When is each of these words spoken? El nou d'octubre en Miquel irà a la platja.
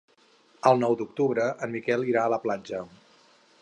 El 0.69 0.81
nou 0.85 0.95
d'octubre 1.03 1.47
en 1.67 1.75
Miquel 1.77 2.09
irà 2.15 2.27
a 2.27 2.35
la 2.37 2.41
platja. 2.47 2.85